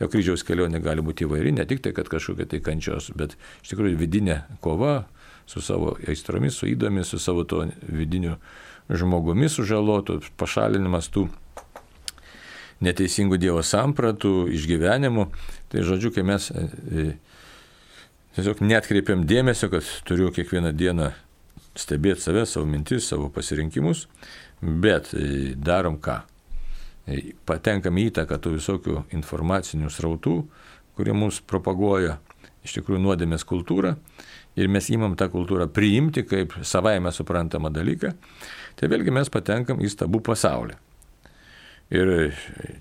[0.00, 3.74] Jo kryžiaus kelionė gali būti įvairi, ne tik tai, kad kažkokia tai kančios, bet iš
[3.74, 5.02] tikrųjų vidinė kova
[5.48, 8.38] su savo aistromis, su įdomis, su savo to vidiniu
[8.88, 11.26] žmogumi sužalotų, pašalinimas tų
[12.84, 15.26] neteisingų Dievo sampratų, išgyvenimų.
[15.72, 17.06] Tai žodžiu, kai mes e, e,
[18.38, 21.12] tiesiog netkreipiam dėmesio, kad turiu kiekvieną dieną
[21.78, 24.06] stebėti save, savo mintis, savo pasirinkimus,
[24.62, 26.22] bet e, darom ką?
[27.48, 30.42] Patenkam į įtaką tų visokių informacinių srautų,
[30.98, 32.18] kurie mums propaguoja
[32.66, 33.94] iš tikrųjų nuodėmės kultūrą
[34.58, 38.12] ir mes įmam tą kultūrą priimti kaip savaime suprantamą dalyką,
[38.76, 40.76] tai vėlgi mes patenkam į stabų pasaulį.
[41.88, 42.34] Ir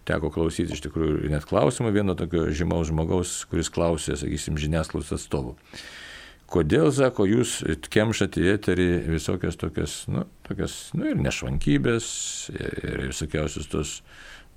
[0.08, 5.54] teko klausyti iš tikrųjų net klausimą vieno tokio žymaus žmogaus, kuris klausė, sakysim, žiniasklaidos atstovų.
[6.48, 7.58] Kodėl, sako, jūs
[7.91, 12.10] kemšate į eterį visokias tokias, nu, tokias, nu, ir nešvankybės,
[12.56, 13.93] ir visokiausius tos,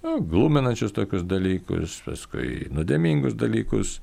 [0.02, 3.98] nu, gluminančius tokius dalykus, paskui nuodėmingus dalykus.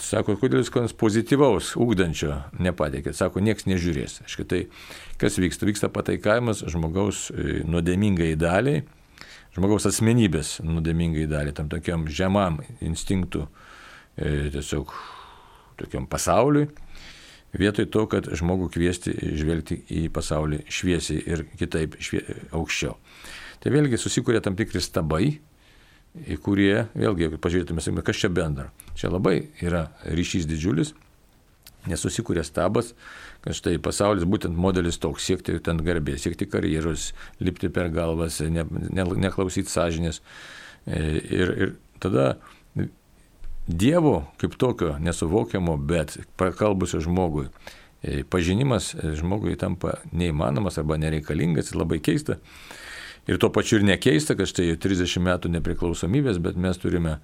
[0.00, 3.16] Sako, kodėl jūs ko nors pozityvaus, ūkdančio nepateikėt.
[3.16, 4.18] Sako, nieks nežiūrės.
[4.26, 4.66] Aišku, tai
[5.20, 5.64] kas vyksta?
[5.68, 8.84] Vyksta pataikavimas žmogaus e, nuodėmingai daliai
[9.56, 14.92] žmogaus asmenybės nuodėmingai dalį, tam tokiam žemam instinktų e, tiesiog
[15.80, 16.68] tokiam pasauliui,
[17.56, 22.22] vietoj to, kad žmogų kviesti žvelgti į pasaulį šviesiai ir kitaip švie,
[22.56, 22.96] aukščiau.
[23.62, 25.38] Tai vėlgi susikuria tam tikri stabai,
[26.16, 28.70] į kurie, vėlgi, pažiūrėtume, kas čia bendra.
[28.96, 30.94] Čia labai yra ryšys didžiulis,
[31.86, 32.92] nes susikuria stabas,
[33.44, 38.66] kad štai pasaulis būtent modelis toks, siekti ten garbės, siekti karjeros, lipti per galvas, ne,
[38.70, 40.22] ne, neklausyti sąžinės.
[40.86, 42.34] E, ir, ir tada
[43.66, 47.48] Dievo kaip tokio nesuvokiamo, bet prakalbusio žmogui,
[48.02, 52.38] e, pažinimas žmogui tampa neįmanomas arba nereikalingas, labai keista.
[53.26, 57.16] Ir tuo pačiu ir nekeista, kad štai 30 metų nepriklausomybės, bet mes turime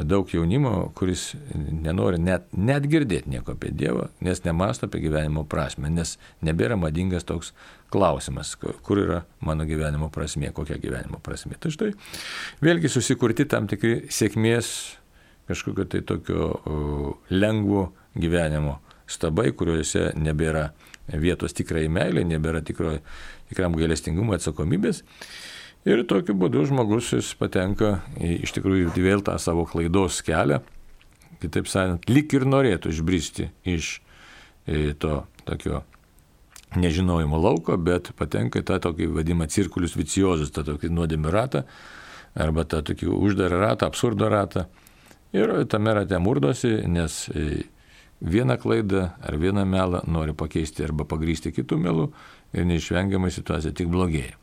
[0.00, 5.90] daug jaunimo, kuris nenori net, net girdėti nieko apie Dievą, nes nemasto apie gyvenimo prasme,
[5.92, 7.52] nes nebėra madingas toks
[7.92, 11.58] klausimas, kur yra mano gyvenimo prasmė, kokia gyvenimo prasmė.
[11.60, 11.92] Tai štai
[12.64, 14.72] vėlgi susikurti tam tikri sėkmės
[15.50, 16.48] kažkokio tai tokio
[17.30, 18.78] lengvo gyvenimo
[19.10, 20.70] stabai, kuriuose nebėra
[21.20, 22.94] vietos tikrai meilė, nebėra tikro,
[23.50, 25.02] tikram gailestingumui atsakomybės.
[25.82, 30.60] Ir tokiu būdu žmogus jis patenka į, iš tikrųjų vėl tą savo klaidos kelią,
[31.42, 33.96] kitaip sakant, lik ir norėtų išbristi iš
[34.66, 35.82] e, to tokio
[36.78, 41.64] nežinojimo lauko, bet patenka į tą tokį vadimą cirkulius viciozus, tą tokį nuodėmį ratą,
[42.38, 44.68] arba tą tokį uždarą ratą, absurdo ratą.
[45.34, 47.64] Ir tame rate murdosi, nes e,
[48.22, 52.06] vieną klaidą ar vieną melą nori pakeisti arba pagrysti kitų melų
[52.54, 54.41] ir neišvengiamai situacija tik blogėja.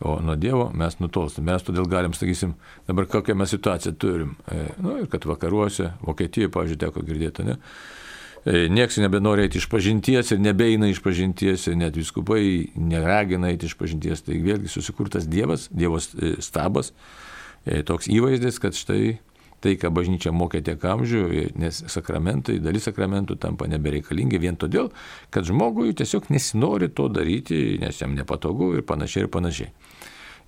[0.00, 1.48] O nuo Dievo mes nutolstam.
[1.48, 2.54] Mes todėl galim, sakysim,
[2.86, 4.36] dabar kokią mes situaciją turim.
[4.46, 7.56] E, nu, ir kad vakaruose, Vokietijoje, pavyzdžiui, teko girdėti, ne?
[8.44, 12.42] E, Niekas nebenori eiti iš pažinties ir nebeina iš pažinties, ir net viskupai
[12.78, 14.22] neragina eiti iš pažinties.
[14.22, 16.92] Tai vėlgi susikurtas Dievas, Dievo e, stabas,
[17.66, 19.18] toks įvaizdis, kad štai
[19.64, 21.22] tai, ką bažnyčia mokė tiek amžių,
[21.58, 24.92] nes sakramentai, dalis sakramentų tampa nebereikalingi vien todėl,
[25.34, 29.72] kad žmogui tiesiog nesinori to daryti, nes jam nepatogu ir panašiai ir panašiai.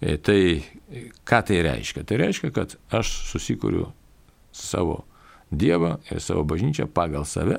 [0.01, 0.41] E, tai
[1.29, 2.07] ką tai reiškia?
[2.09, 3.91] Tai reiškia, kad aš susikuriu
[4.53, 5.05] savo
[5.51, 7.59] Dievą ir savo bažnyčią pagal save.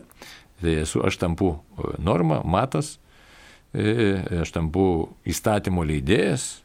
[0.62, 2.96] Tai esu, aš tampu e, norma, matas,
[3.76, 4.86] e, aš tampu
[5.28, 6.62] įstatymo leidėjas,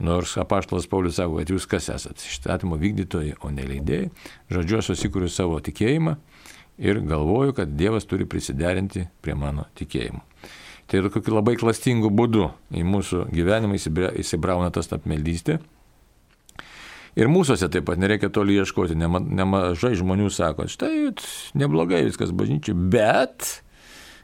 [0.00, 2.24] Nors apaštalas Paulius sako, kad jūs kas esate?
[2.24, 4.08] Išstatymo vykdytojai, o ne leidėjai.
[4.52, 6.16] Žodžiu, aš susikuriu savo tikėjimą
[6.80, 10.22] ir galvoju, kad Dievas turi prisiderinti prie mano tikėjimo.
[10.90, 13.76] Tai yra kokiu labai klastingu būdu į mūsų gyvenimą
[14.18, 15.60] įsibrauna tas apmeldystė.
[17.18, 21.10] Ir mūsųse taip pat nereikia toli ieškoti, nemažai žmonių sako, štai
[21.58, 23.60] neblogai viskas bažnyčiai, bet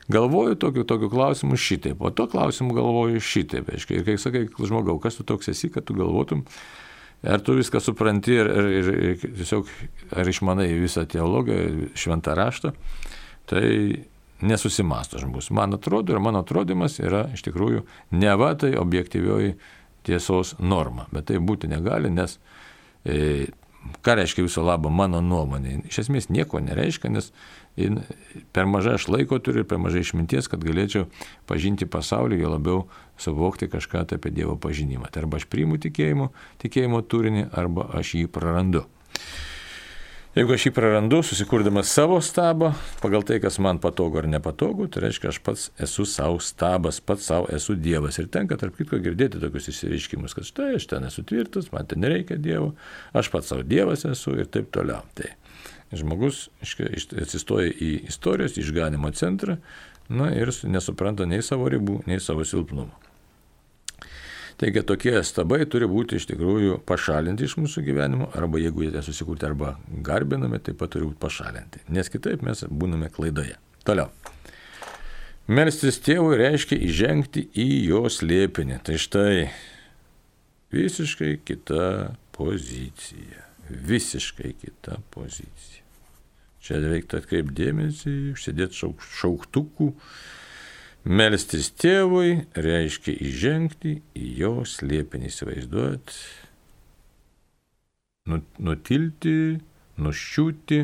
[0.09, 3.71] Galvoju tokiu, tokiu klausimu šitaip, o to klausimu galvoju šitaip.
[3.75, 4.01] Aiškiai.
[4.01, 6.45] Ir kai sakai, žmogau, kas tu toks esi, kad tu galvotum,
[7.27, 9.73] ar tu viską supranti ir, ir, ir, ir tiesiog
[10.14, 12.73] ar išmanai visą teologiją, šventą raštą,
[13.51, 13.66] tai
[14.47, 15.51] nesusimasto žmogus.
[15.51, 17.83] Man atrodo ir mano atrodimas yra iš tikrųjų
[18.14, 19.57] ne va tai objektyvioji
[20.07, 22.37] tiesos norma, bet tai būti negali, nes
[23.03, 23.47] e,
[24.05, 25.81] ką reiškia viso labo mano nuomonė?
[25.90, 27.33] Iš esmės nieko nereiškia, nes
[28.53, 31.09] per mažai aš laiko turiu ir per mažai išminties, kad galėčiau
[31.49, 32.85] pažinti pasaulį, jo labiau
[33.21, 35.11] suvokti kažką tai apie Dievo pažinimą.
[35.12, 36.31] Tai arba aš priimu tikėjimo,
[36.62, 38.87] tikėjimo turinį, arba aš jį prarandu.
[40.37, 45.07] Jeigu aš jį prarandu, susikurdamas savo stabą, pagal tai, kas man patogu ar nepatogu, tai
[45.07, 48.19] reiškia, aš pats esu savo stabas, pats savo esu Dievas.
[48.21, 52.05] Ir tenka, tarp kitko, girdėti tokius įsireiškimus, kad štai aš ten esu tvirtas, man ten
[52.05, 52.75] nereikia Dievo,
[53.17, 55.09] aš pats savo Dievas esu ir taip toliau.
[55.17, 55.33] Tai
[55.94, 59.59] žmogus atsistoja į istorijos išganimo centrą
[60.09, 62.94] na, ir nesupranta nei savo ribų, nei savo silpnumo.
[64.57, 69.44] Taigi tokie stabai turi būti iš tikrųjų pašalinti iš mūsų gyvenimo, arba jeigu jie susikurti
[69.44, 69.75] arba
[70.07, 73.59] garbinami, taip pat turi būti pašalinti, nes kitaip mes būname klaidoje.
[73.85, 74.09] Toliau.
[75.46, 78.81] Melstis tėvui reiškia įžengti į jo slėpinį.
[78.83, 79.44] Tai štai
[80.75, 83.45] visiškai kita pozicija.
[83.70, 85.83] Visiškai kita pozicija.
[86.62, 89.92] Čia reiktų atkreipdėmėsi, užsidėti šauk, šauktukų.
[91.07, 96.14] Melstis tėvui reiškia įžengti į jo slėpinį, įsivaizduot,
[98.66, 99.37] nutilti,
[100.02, 100.81] nuščiūti,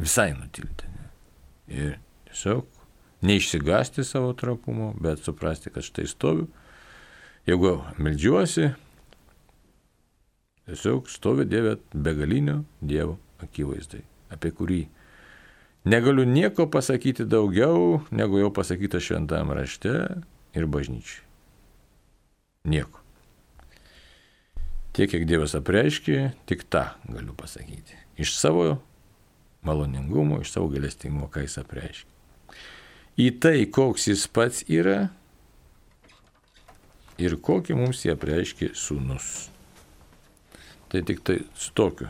[0.00, 0.88] visai nutilti.
[0.94, 1.10] Ne?
[1.76, 1.92] Ir
[2.30, 2.64] tiesiog
[3.26, 6.48] neišsigasti savo trapumo, bet suprasti, kad štai stoviu.
[7.46, 8.72] Jeigu melžiuosi,
[10.66, 14.02] tiesiog stovi Dieve begalinio Dievo akivaizdai,
[14.32, 14.80] apie kurį
[15.86, 19.94] negaliu nieko pasakyti daugiau, negu jau pasakyta šventame rašte
[20.56, 21.22] ir bažnyčiai.
[22.66, 23.02] Nieko.
[24.96, 27.94] Tiek, kiek Dievas apreiškė, tik tą galiu pasakyti.
[28.18, 28.70] Iš savo
[29.66, 32.16] maloningumo, iš savo galestingumo, ką jis apreiškia
[33.16, 35.08] į tai, koks jis pats yra
[37.16, 39.48] ir kokį mums jie apreiškia sūnus.
[40.96, 42.06] Tai tik tai su tokiu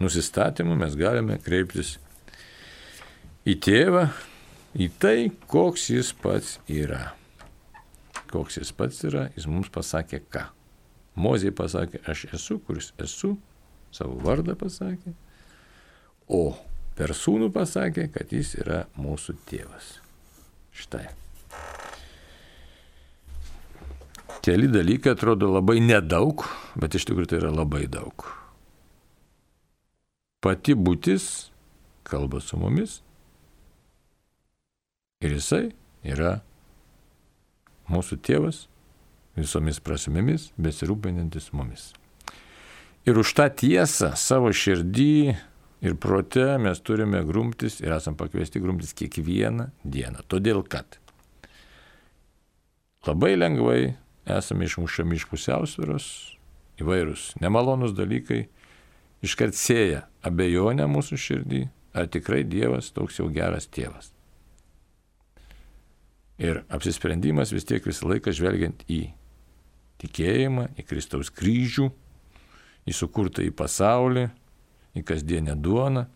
[0.00, 1.98] nusistatymu mes galime kreiptis
[3.44, 4.06] į tėvą,
[4.80, 7.10] į tai, koks jis pats yra.
[8.32, 10.46] Koks jis pats yra, jis mums pasakė ką.
[11.20, 13.34] Mozė pasakė, aš esu, kuris esu,
[13.92, 15.12] savo vardą pasakė,
[16.32, 16.54] o
[16.96, 19.98] per sūnų pasakė, kad jis yra mūsų tėvas.
[20.72, 21.10] Štai.
[24.40, 26.46] Keli dalykai atrodo labai nedaug,
[26.80, 28.24] bet iš tikrųjų tai yra labai daug.
[30.40, 31.50] Pati būtis
[32.08, 33.02] kalba su mumis
[35.20, 35.66] ir jisai
[36.08, 36.38] yra
[37.92, 38.64] mūsų tėvas
[39.36, 41.90] visomis prasmėmis, besirūpinantis mumis.
[43.08, 45.36] Ir už tą tiesą savo širdį
[45.84, 50.24] ir prote mes turime grumtis ir esam pakviesti grumtis kiekvieną dieną.
[50.28, 50.98] Todėl kad
[53.08, 53.82] labai lengvai
[54.36, 56.06] esame išmušami iš pusiausvėros,
[56.80, 58.46] įvairūs nemalonus dalykai,
[59.24, 61.62] iškart sėja abejonę mūsų širdį,
[61.94, 64.12] ar tikrai Dievas toks jau geras tėvas.
[66.40, 69.10] Ir apsisprendimas vis tiek visą laiką žvelgiant į
[70.00, 71.90] tikėjimą, į Kristaus kryžių,
[72.88, 74.30] į sukurtą į pasaulį,
[74.96, 76.06] į kasdienę duoną,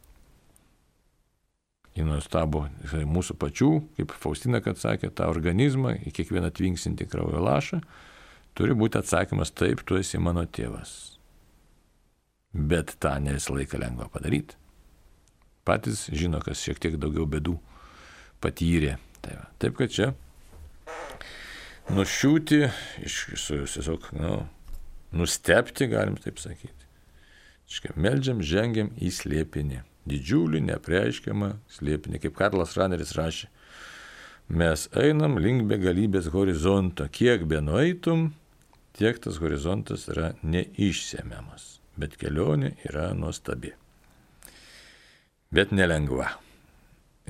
[1.94, 2.64] į nuostabų
[3.06, 7.80] mūsų pačių, kaip Faustina, kad sakė, tą organizmą, į kiekvieną tvinksinti kraujo lašą,
[8.58, 11.14] turi būti atsakymas taip, tu esi mano tėvas.
[12.54, 14.58] Bet tą ne visą laiką lengva padaryti.
[15.64, 17.56] Patys žino, kas šiek tiek daugiau bėdų
[18.42, 18.98] patyrė.
[19.24, 19.46] Tai va.
[19.62, 20.10] Taip kad čia
[21.94, 22.60] nušiūti,
[23.04, 23.16] iš,
[23.48, 24.36] tiesiog, nu,
[25.16, 26.88] nustepti, galim taip sakyti.
[27.68, 29.80] Iškia, meldžiam, žengiam į slėpinį.
[30.08, 33.48] Didžiulį, neapreiškiamą slėpinį, kaip Karlas Raneris rašė.
[34.52, 37.06] Mes einam link begalybės horizonto.
[37.08, 38.26] Kiek be nueitum,
[38.92, 41.78] tiek tas horizontas yra neišsemiamas.
[41.96, 43.72] Bet kelionė yra nuostabi.
[45.54, 46.34] Bet nelengva.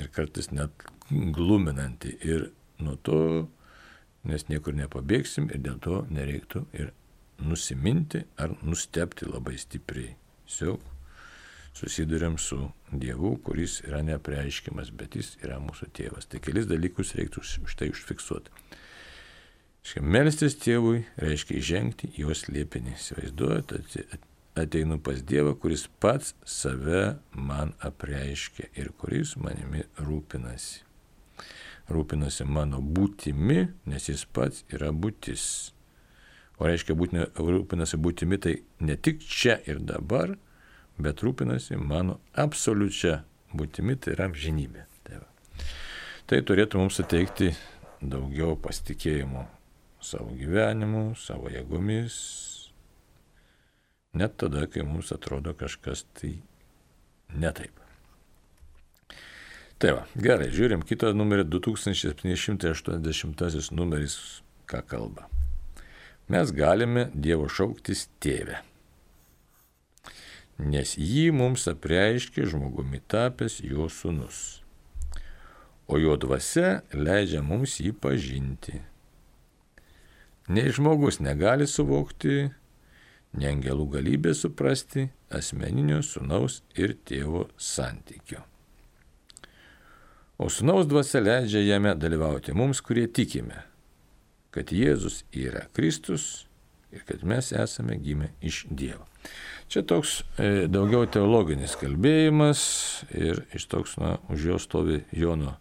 [0.01, 2.17] Ir kartais net gluminanti.
[2.27, 2.49] Ir
[2.83, 3.21] nuo to,
[4.27, 6.91] nes niekur nepabėgsim ir dėl to nereiktų ir
[7.45, 10.17] nusiminti ar nustepti labai stipriai.
[10.49, 10.94] Tiesiog
[11.75, 12.61] susidurėm su
[12.93, 16.29] Dievu, kuris yra neapreiškimas, bet jis yra mūsų tėvas.
[16.31, 18.55] Tai kelis dalykus reiktų už tai užfiksuoti.
[20.01, 22.95] Melstis tėvui reiškia įžengti į jos liepinį.
[22.97, 23.83] Įsivaizduojate,
[24.57, 30.83] ateinu pas Dievą, kuris pats save man apreiškia ir kuris manimi rūpinasi.
[31.93, 35.75] Rūpinasi mano būtimi, nes jis pats yra būtis.
[36.57, 40.37] O reiškia, būtinė, rūpinasi būtimi tai ne tik čia ir dabar,
[40.99, 43.23] bet rūpinasi mano absoliučia
[43.55, 44.83] būtimi, tai yra amžinybė.
[45.07, 45.29] Tai, va.
[46.31, 47.49] tai turėtų mums suteikti
[48.03, 49.43] daugiau pasitikėjimo
[50.05, 52.15] savo gyvenimu, savo jėgomis,
[54.15, 56.33] net tada, kai mums atrodo kažkas tai
[57.35, 57.75] netaip.
[59.81, 64.15] Tai va, gerai, žiūrim kitą numerį 2780 numeris,
[64.71, 65.23] ką kalba
[66.29, 68.61] mes galime Dievo šauktis tėvę.
[70.59, 74.63] Nes jį mums apreiškė žmogumi tapęs jo sunus.
[75.91, 78.79] O jo dvasia leidžia mums jį pažinti.
[80.49, 82.53] Nei žmogus negali suvokti,
[83.35, 88.45] ne angelų galybė suprasti asmeninio sunaus ir tėvo santykio.
[90.39, 93.65] O sunaus dvasia leidžia jame dalyvauti mums, kurie tikime,
[94.55, 96.47] kad Jėzus yra Kristus
[96.95, 99.07] ir kad mes esame gimę iš Dievo.
[99.75, 102.61] Čia toks e, daugiau teologinis kalbėjimas
[103.11, 105.57] ir iš toks, na, už jo stovi Jono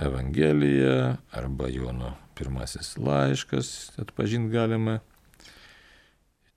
[0.00, 3.68] Evangelija arba Jono pirmasis laiškas,
[4.00, 5.02] atpažint galima.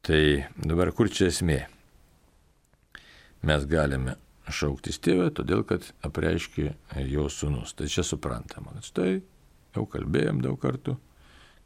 [0.08, 0.22] Tai
[0.56, 1.60] dabar kur čia esmė?
[3.44, 4.16] Mes galime
[4.48, 6.72] šauktis tėvę, todėl kad apreiškė
[7.12, 7.76] jo sūnus.
[7.76, 8.80] Tai čia suprantama.
[8.80, 9.18] Štai
[9.76, 10.96] jau kalbėjom daug kartų,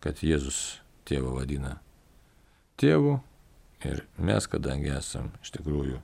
[0.02, 1.78] kad Jėzus tėvą vadina
[2.82, 3.20] tėvu,
[3.88, 6.02] Ir mes, kadangi esam iš tikrųjų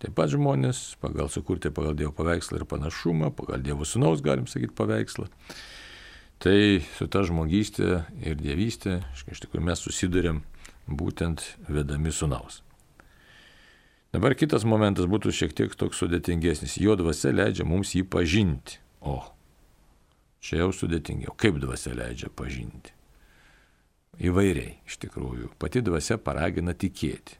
[0.00, 4.72] taip pat žmonės, pagal sukurti pagal Dievo paveikslą ir panašumą, pagal Dievo sunaus, galim sakyti,
[4.78, 5.26] paveikslą,
[6.40, 10.40] tai su ta žmogystė ir dievystė, iš tikrųjų mes susidurėm
[10.88, 12.62] būtent vedami sunaus.
[14.10, 16.80] Dabar kitas momentas būtų šiek tiek toks sudėtingesnis.
[16.82, 18.80] Jo dvasia leidžia mums jį pažinti.
[19.06, 19.20] O,
[20.42, 21.36] čia jau sudėtingiau.
[21.38, 22.96] Kaip dvasia leidžia pažinti?
[24.20, 25.52] Įvairiai iš tikrųjų.
[25.60, 27.38] Pati dvasia paragina tikėti.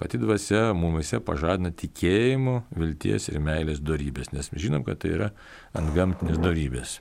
[0.00, 5.28] Pati dvasia mumise pažadina tikėjimo, vilties ir meilės darybės, nes mes žinom, kad tai yra
[5.76, 6.94] ant gamtinės darybės.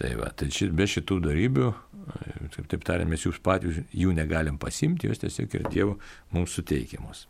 [0.00, 1.68] Tai va, tai ši, be šitų darybių,
[2.54, 5.98] taip, taip tariant, mes jūs patys jų negalim pasimti, jos tiesiog ir Dievo
[6.32, 7.26] mums suteikiamos.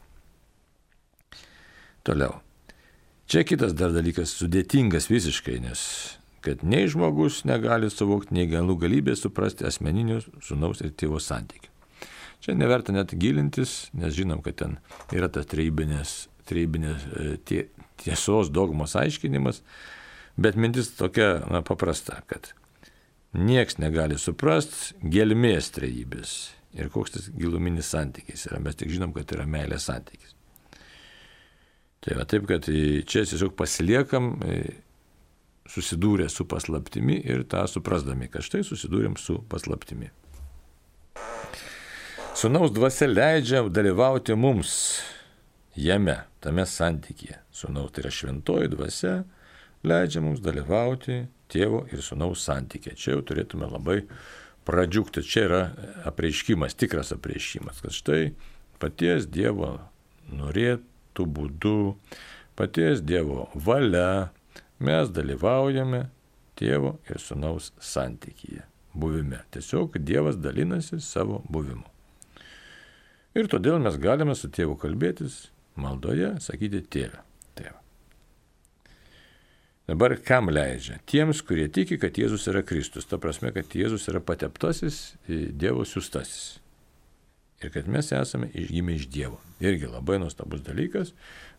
[2.06, 2.38] Toliau.
[3.26, 5.82] Čia kitas dar dalykas sudėtingas visiškai, nes
[6.42, 11.70] kad nei žmogus negali suvokti, nei galų galybė suprasti asmeninių sunaus ir tėvo santykių.
[12.42, 14.78] Čia neverta net gilintis, nes žinom, kad ten
[15.14, 17.60] yra tas treibinės, treibinės e, tie,
[18.02, 19.62] tiesos dogmos aiškinimas,
[20.34, 22.50] bet mintis tokia na, paprasta, kad
[23.38, 26.34] nieks negali suprasti gelmės treibės
[26.74, 28.58] ir koks tas giluminis santykis yra.
[28.64, 30.34] Mes tik žinom, kad yra meilės santykis.
[32.02, 34.32] Tai va taip, kad čia tiesiog pasiliekam
[35.72, 40.10] susidūrė su paslaptimi ir tą suprasdami, kad štai susidūrėm su paslaptimi.
[42.36, 44.72] Sūnaus dvasia leidžia dalyvauti mums
[45.78, 47.38] jame, tame santykėje.
[47.54, 49.14] Sūnaus tai yra šventoji dvasia,
[49.86, 52.98] leidžia mums dalyvauti tėvo ir sūnaus santykėje.
[52.98, 54.02] Čia jau turėtume labai
[54.68, 55.24] pradžiugti.
[55.26, 55.62] Čia yra
[56.08, 58.22] apreiškimas, tikras apreiškimas, kad štai
[58.82, 59.76] paties Dievo
[60.32, 61.94] norėtų būdu,
[62.58, 64.32] paties Dievo valia
[64.84, 66.06] mes dalyvaujame
[66.58, 69.42] tėvo ir sunaus santykyje, buvime.
[69.54, 71.86] Tiesiog Dievas dalinasi savo buvimu.
[73.38, 75.46] Ir todėl mes galime su tėvu kalbėtis
[75.80, 77.22] maldoje, sakyti tėvę.
[77.56, 77.78] Tėvą.
[79.88, 80.98] Dabar kam leidžia?
[81.08, 83.08] Tiems, kurie tiki, kad Jėzus yra Kristus.
[83.08, 86.58] Ta prasme, kad Jėzus yra pateptasis Dievo siūstasis.
[87.62, 89.40] Ir kad mes esame gimę iš Dievo.
[89.62, 91.12] Irgi labai nuostabus dalykas.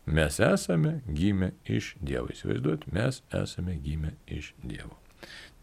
[0.06, 2.28] Mes esame gimę iš Dievo.
[2.32, 4.98] Įsivaizduot, mes esame gimę iš Dievo.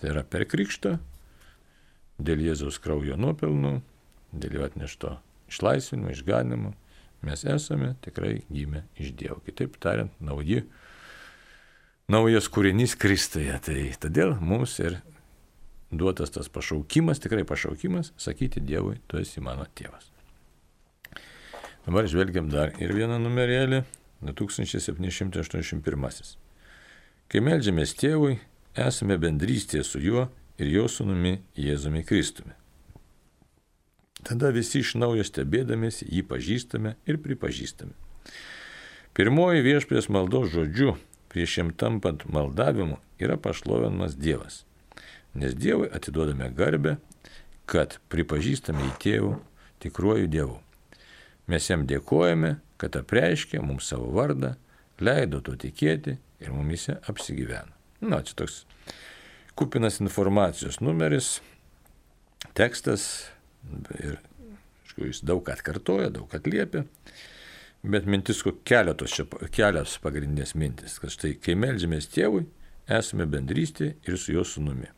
[0.02, 0.96] Tai yra per krikštą,
[2.18, 3.76] dėl Jėzaus kraujo nuopelnų,
[4.34, 5.18] dėl jo atnešto
[5.52, 6.74] išlaisvinimo, išganimo,
[7.22, 9.38] mes esame tikrai gimę iš Dievo.
[9.46, 10.64] Kitaip tariant, nauji,
[12.10, 13.54] naujas kūrinys Kristuje.
[13.62, 14.98] Tai todėl mums ir
[15.92, 20.10] duotas tas pašaukimas, tikrai pašaukimas, sakyti Dievui, tu esi mano tėvas.
[21.86, 23.84] Dabar žvelgiam dar ir vieną numerėlį.
[24.22, 26.38] 2781.
[27.32, 28.38] Kai melžiamės tėvui,
[28.76, 30.28] esame bendrystėje su juo
[30.62, 32.54] ir jo sunumi Jėzumi Kristumi.
[34.22, 37.96] Tada visi iš naujo stebėdamėsi jį pažįstame ir pripažįstame.
[39.18, 40.94] Pirmoji viešpės maldos žodžiu
[41.32, 44.66] prieš jam tampant maldavimu yra pašlovinamas Dievas.
[45.34, 46.98] Nes Dievui atiduodame garbę,
[47.66, 49.34] kad pripažįstame į tėvų
[49.82, 50.60] tikruoju Dievu.
[51.48, 54.56] Mes jam dėkojame, kad apreiškė mums savo vardą,
[55.02, 57.74] leido to tikėti ir mumise apsigyveno.
[58.02, 58.64] Na, čia toks
[59.58, 61.36] kupinas informacijos numeris,
[62.58, 63.28] tekstas
[64.00, 64.18] ir,
[64.86, 66.86] aišku, jis daug atkartoja, daug atliepia,
[67.82, 72.48] bet mintis, keletos, čia, kelios pagrindinės mintis, kad štai, kai melžiamės tėvui,
[72.90, 74.90] esame bendrystė ir su jo sunumi.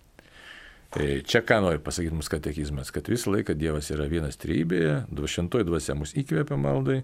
[0.93, 5.65] Tai čia ką nori pasakyti mums katekizmas, kad visą laiką Dievas yra vienas trybėje, šventoji
[5.65, 7.00] dvasia mus įkvėpia maldai,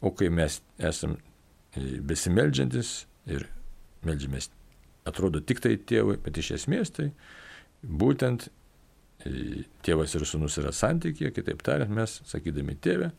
[0.00, 2.92] o kai mes esam e, besimeldžiantis
[3.28, 3.44] ir
[4.08, 4.48] meldžiamės,
[5.04, 7.10] atrodo tik tai tėvui, bet iš esmės tai
[7.84, 13.10] būtent e, tėvas ir sunus yra santykė, kitaip tariant, mes, sakydami tėvę,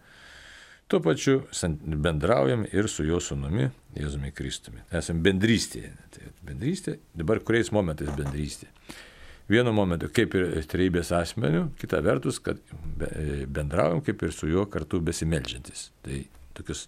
[0.90, 1.44] tuo pačiu
[1.86, 4.82] bendraujam ir su jo sunumi, Jėzumi Kristumi.
[4.98, 5.94] Esame bendrystėje.
[6.14, 8.72] Tai bendrystė, dabar kuriais momentais bendrystė?
[9.52, 12.60] Vienu momentu kaip ir trejybės asmeniu, kita vertus, kad
[12.98, 15.90] bendraujam kaip ir su juo kartu besimeldžiantis.
[16.06, 16.24] Tai
[16.58, 16.88] tokius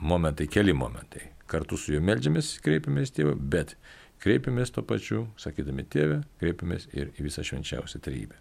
[0.00, 1.30] momentai, keli momentai.
[1.48, 3.74] Kartu su juo meldžiamės, kreipiamės tėvą, bet
[4.22, 8.38] kreipiamės to pačiu, sakydami tėvę, kreipiamės ir į visą švenčiausią trejybę.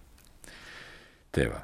[1.35, 1.63] Tėvą.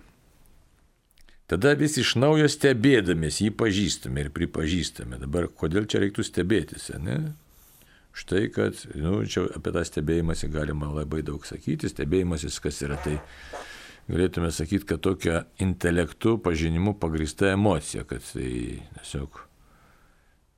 [1.52, 5.20] Tada vis iš naujo stebėdamės jį pažįstame ir pripažįstame.
[5.22, 7.34] Dabar kodėl čia reiktų stebėtis, ne?
[8.14, 11.89] Štai, kad, nu, čia apie tą stebėjimąsi galima labai daug sakyti.
[11.89, 13.16] Stebėjimasis, kas yra tai,
[14.05, 18.51] galėtume sakyti, kad tokia intelektų pažinimu pagrįsta emocija, kad tai
[18.99, 19.41] tiesiog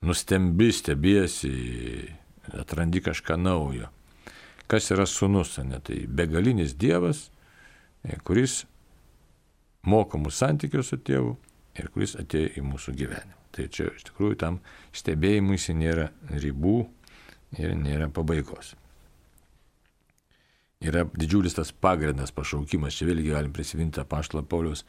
[0.06, 1.54] nustembi, stebiesi,
[2.60, 3.88] atrandi kažką naujo.
[4.68, 5.80] Kas yra sunus, ne?
[5.80, 7.30] Tai begalinis Dievas,
[8.26, 8.64] kuris
[9.86, 11.36] moko mūsų santykių su tėvu
[11.80, 13.42] ir kuris atėjo į mūsų gyvenimą.
[13.56, 14.60] Tai čia iš tikrųjų tam
[14.96, 16.80] stebėjimui nėra ribų
[17.60, 18.74] ir nėra pabaigos.
[20.86, 24.84] Yra didžiulis tas pagrindas pašaukimas, čia vėlgi galim prisiminti apaštalą Paulius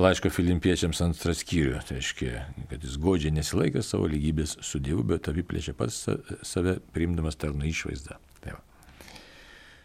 [0.00, 5.28] laiško filimpiečiams antras skyrių, tai reiškia, kad jis godžiai nesilaikė savo lygybės su Dievu, bet
[5.30, 6.00] apiplėšė pats
[6.42, 8.18] save priimdamas tarno išvaizdą.
[8.42, 8.62] Tai va.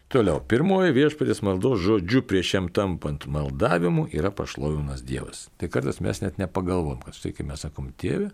[0.09, 5.45] Toliau, pirmoji viešpatės maldos žodžiu prieš jam tampant maldavimu yra pašlovimas Dievas.
[5.61, 8.31] Tai kartais mes net nepagalvom, kad štai kai mes sakom tėvė,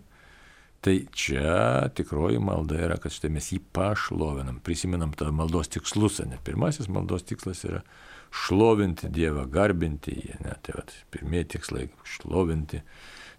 [0.80, 6.38] Tai čia tikroji malda yra, kad štai mes jį pašlovinam, prisimenam tą maldos tikslus, ne?
[6.46, 7.80] Pirmasis maldos tikslas yra
[8.44, 10.54] šlovinti Dievą, garbinti jį, ne?
[10.62, 12.82] Tai vat, pirmieji tikslai- šlovinti.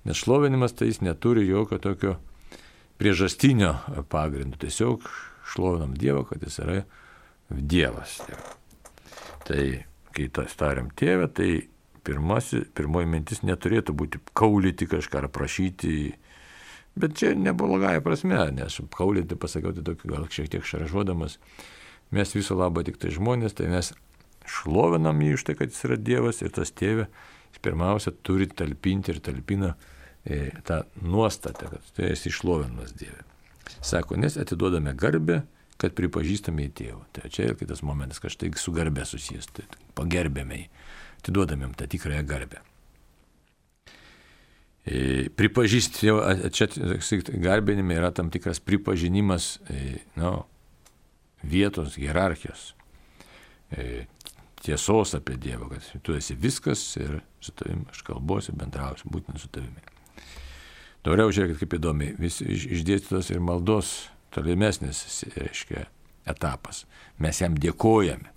[0.05, 2.17] Nes šlovinimas tai jis neturi jokio tokio
[2.97, 3.75] priežastinio
[4.09, 5.05] pagrindo, tiesiog
[5.45, 6.83] šlovinam Dievą, kad jis yra
[7.49, 8.21] Dievas.
[9.47, 11.67] Tai kai tas tariam tėvę, tai
[12.07, 16.13] pirmasi, pirmoji mintis neturėtų būti kaulyti kažką ar prašyti
[16.97, 21.37] Bet čia neblogąją prasme, nes kaulinti pasakiau, tai tokį gal šiek tiek šaržuodamas,
[22.15, 23.91] mes viso labo tik tai žmonės, tai mes
[24.47, 27.07] šlovinam jį už tai, kad jis yra Dievas ir tas tėvė,
[27.51, 29.75] jis pirmiausia turi talpinti ir talpina
[30.23, 33.25] e, tą nuostatą, kad tu esi išlovinamas Dieve.
[33.83, 35.41] Sako, nes atiduodame garbę,
[35.77, 37.03] kad pripažįstame į tėvą.
[37.13, 39.67] Tai čia ir kitas momentas, kad štai su garbė susijęs, tai
[39.97, 40.65] pagerbėme jį,
[41.21, 42.63] atiduodamėm tą tikrąją garbę.
[44.87, 46.11] E, pripažįsti,
[46.55, 46.67] čia
[47.43, 49.57] garbinime yra tam tikras pripažinimas
[50.15, 50.31] nu,
[51.43, 52.69] vietos hierarchijos,
[53.75, 54.05] e,
[54.63, 59.51] tiesos apie Dievą, kad tu esi viskas ir su tavimi aš kalbuosiu, bendrausiu, būtent su
[59.51, 59.83] tavimi.
[61.03, 65.03] Dabar žiūrėkit, kaip įdomi, vis išdėstytas ir maldos tolimesnis,
[65.35, 65.85] reiškia,
[66.27, 66.85] etapas.
[67.19, 68.31] Mes jam dėkojame.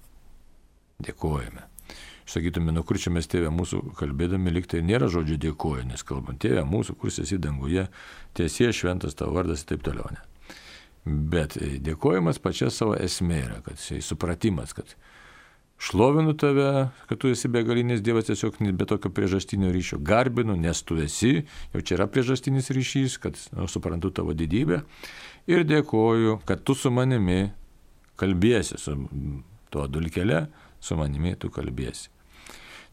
[1.01, 1.70] Dėkojame
[2.31, 6.65] sakytume, nu kur čia mes tėvė mūsų kalbėdami, liktai nėra žodžio dėkoju, nes kalbant tėvė
[6.69, 7.87] mūsų, kuris esi danguje,
[8.39, 10.11] tiesie šventas tavo vardas ir taip toliau.
[10.15, 10.23] Ne.
[11.05, 14.95] Bet e, dėkojimas pačia savo esmė yra, kad supratimas, kad
[15.81, 20.99] šlovinu tave, kad tu esi begalinis Dievas tiesiog be tokio priežastinio ryšio, garbinu, nes tu
[21.01, 24.83] esi, jau čia yra priežastinis ryšys, kad nu, suprantu tavo didybę
[25.49, 27.49] ir dėkoju, kad tu su manimi
[28.21, 28.97] kalbėsi, su
[29.73, 30.45] tuo dulkelė,
[30.85, 32.11] su manimi tu kalbėsi.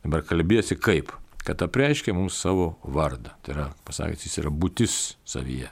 [0.06, 1.14] Dabar kalbėsi kaip?
[1.48, 3.34] Kad apreiškia mums savo vardą.
[3.44, 4.96] Tai yra, pasakęs, jis yra būtis
[5.28, 5.72] savyje.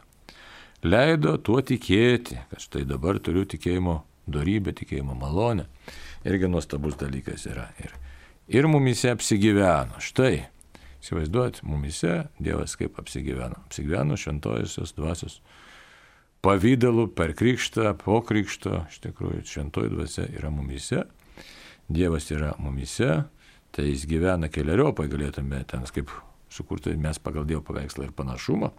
[0.86, 3.99] Leido tuo tikėti, kad štai dabar turiu tikėjimo
[4.30, 5.67] darybę, tikėjimo malonę.
[6.26, 7.67] Irgi nuostabus dalykas yra.
[7.82, 7.93] Ir,
[8.47, 9.99] ir mumise apsigyveno.
[10.03, 10.47] Štai,
[11.03, 13.65] įsivaizduot, mumise Dievas kaip apsigyveno.
[13.67, 15.39] Apsigyveno šventojosios dvasios
[16.45, 21.05] pavydalu per krikštą, po krikšto, iš tikrųjų, šventoji dvasia yra mumise.
[21.89, 23.23] Dievas yra mumise,
[23.76, 26.11] tai jis gyvena keliariopai, galėtume ten kaip
[26.51, 28.71] sukurti mes pagal Dievo paveikslą ir panašumą,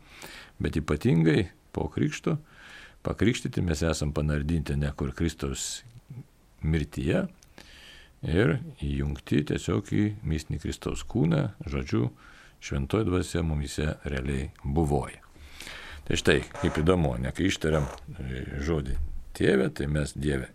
[0.63, 2.39] bet ypatingai po krikšto,
[3.05, 5.85] pakrikštyti mes esam panardinti ne kur Kristaus
[6.65, 7.27] mirtyje
[8.27, 12.09] ir įjungti tiesiog į mistinį Kristaus kūną, žodžiu,
[12.65, 15.21] šventoji dvasia mumise realiai buvoja.
[16.07, 17.87] Tai štai, kaip įdomu, ne kai ištariam
[18.63, 18.97] žodį
[19.37, 20.49] tėvė, tai mes Dievę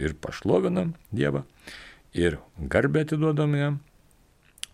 [0.00, 1.44] ir pašlovinam Dievą,
[2.16, 3.78] ir garbę atiduodam jam,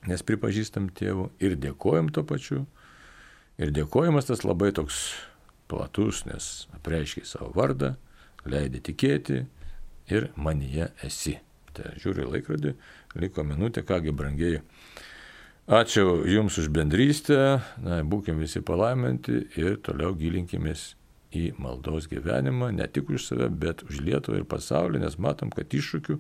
[0.06, 2.64] nes pripažįstam tėvų ir dėkojam to pačiu.
[3.56, 5.14] Ir dėkojimas tas labai toks
[5.68, 7.94] platus, nes apreiškiai savo vardą,
[8.44, 9.46] leidai tikėti
[10.12, 11.38] ir manyje esi.
[11.76, 12.74] Tai žiūriu laikrodį,
[13.20, 14.60] liko minutė, kągi brangiai.
[15.66, 20.92] Ačiū Jums už bendrystę, na, būkim visi palaiminti ir toliau gilinkimės
[21.36, 25.74] į maldos gyvenimą, ne tik už save, bet už Lietuvą ir pasaulį, nes matom, kad
[25.76, 26.18] iššūkių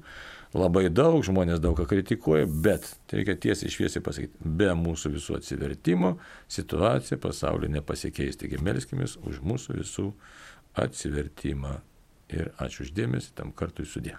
[0.56, 5.38] labai daug, žmonės daug ką kritikuoja, bet tai reikia tiesiai šviesiai pasakyti, be mūsų visų
[5.40, 6.14] atsivertimo
[6.52, 8.38] situacija pasaulyje nepasikeis.
[8.40, 10.10] Taigi melskimės už mūsų visų
[10.86, 11.78] atsivertimą.
[12.34, 14.16] Ir ačiū uždėmesi, tam kartui sudė.